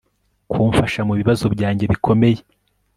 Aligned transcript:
kumfasha 0.51 0.99
mubibazo 1.07 1.45
byanjye 1.55 1.83
bikomeye 1.91 2.39